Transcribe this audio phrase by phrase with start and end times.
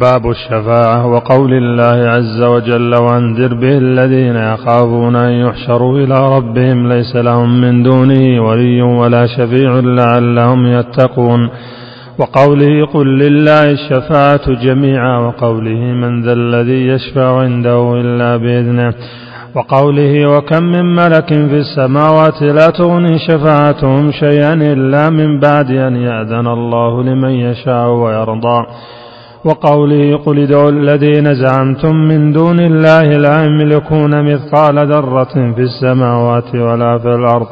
[0.00, 7.16] باب الشفاعة وقول الله عز وجل وأنذر به الذين يخافون أن يحشروا إلى ربهم ليس
[7.16, 11.50] لهم من دونه ولي ولا شفيع لعلهم يتقون
[12.18, 18.94] وقوله قل لله الشفاعة جميعا وقوله من ذا الذي يشفع عنده إلا بإذنه
[19.54, 26.46] وقوله وكم من ملك في السماوات لا تغني شفاعتهم شيئا إلا من بعد أن يأذن
[26.46, 28.66] الله لمن يشاء ويرضى
[29.46, 36.98] وقوله قل ادعوا الذين زعمتم من دون الله لا يملكون مثقال ذرة في السماوات ولا
[36.98, 37.46] في الأرض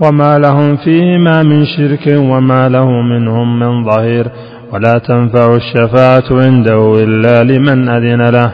[0.00, 4.26] وما لهم فيهما من شرك وما له منهم من ظهير
[4.72, 8.52] ولا تنفع الشفاعة عنده إلا لمن أذن له.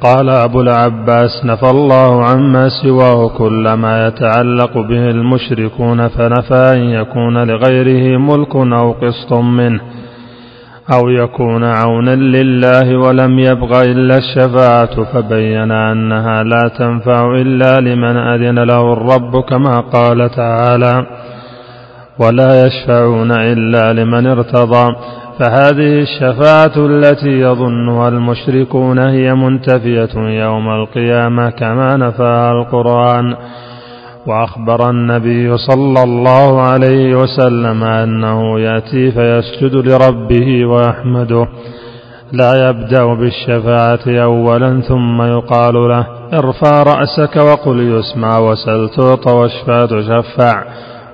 [0.00, 7.46] قال أبو العباس نفى الله عما سواه كل ما يتعلق به المشركون فنفى أن يكون
[7.50, 9.80] لغيره ملك أو قسط منه.
[10.92, 18.58] أو يكون عونا لله ولم يبغ إلا الشفاعة فبين أنها لا تنفع إلا لمن أذن
[18.58, 21.06] له الرب كما قال تعالى
[22.18, 24.96] ولا يشفعون إلا لمن ارتضى
[25.38, 33.36] فهذه الشفاعة التي يظنها المشركون هي منتفية يوم القيامة كما نفاها القرآن
[34.28, 41.48] وأخبر النبي صلى الله عليه وسلم أنه يأتي فيسجد لربه ويحمده.
[42.32, 50.64] لا يبدأ بالشفاعة أولا ثم يقال له ارفع رأسك وقل يسمع وسل تعط واشفع تشفع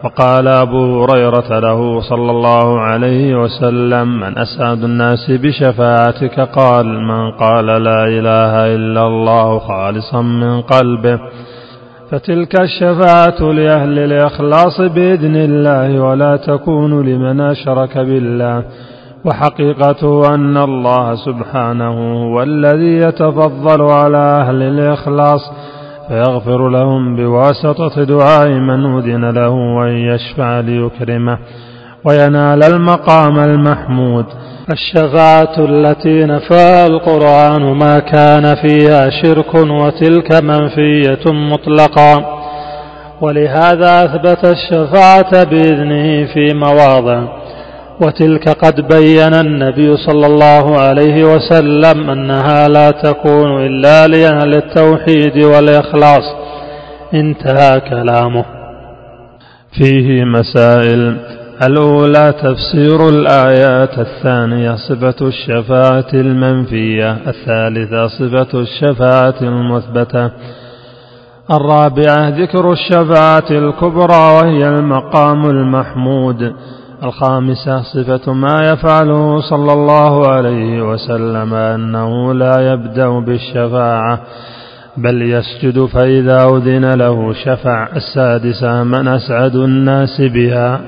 [0.05, 7.67] وقال أبو هريرة له صلى الله عليه وسلم من أسعد الناس بشفاعتك قال من قال
[7.67, 11.19] لا إله إلا الله خالصا من قلبه.
[12.11, 18.65] فتلك الشفاعة لأهل الإخلاص بإذن الله ولا تكون لمن أشرك بالله
[19.25, 25.41] وحقيقته أن الله سبحانه هو الذي يتفضل على أهل الإخلاص
[26.09, 31.39] فيغفر لهم بواسطة دعاء من أذن له وأن يشفع ليكرمه
[32.05, 34.27] وينال المقام المحمود.
[34.73, 42.25] الشفاعة التي نفاها القرآن ما كان فيها شرك وتلك منفية مطلقا
[43.21, 47.23] ولهذا أثبت الشفاعة بإذنه في مواضع.
[48.01, 56.25] وتلك قد بين النبي صلى الله عليه وسلم أنها لا تكون إلا لأهل التوحيد والإخلاص.
[57.15, 58.45] انتهى كلامه.
[59.79, 70.31] فيه مسائل الأولى تفسير الآيات الثانية صفة الشفاعة المنفية الثالثة صفة الشفاعة المثبتة
[71.51, 76.53] الرابعة ذكر الشفاعة الكبرى وهي المقام المحمود
[77.03, 84.21] الخامسة صفة ما يفعله صلى الله عليه وسلم أنه لا يبدأ بالشفاعة
[84.97, 90.81] بل يسجد فإذا أذن له شفع السادسة من أسعد الناس بها.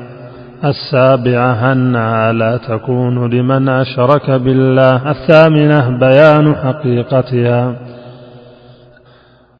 [0.64, 5.10] السابعة أنها لا تكون لمن أشرك بالله.
[5.10, 7.74] الثامنة بيان حقيقتها.